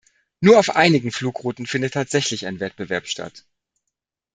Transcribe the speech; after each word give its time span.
Nur 0.39 0.57
auf 0.57 0.75
einigen 0.75 1.11
Flugrouten 1.11 1.67
findet 1.67 1.93
tatsächlich 1.93 2.47
ein 2.47 2.59
Wettbewerb 2.59 3.05
statt. 3.05 3.45